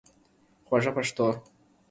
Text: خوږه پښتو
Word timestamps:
خوږه 0.67 0.91
پښتو 0.95 1.27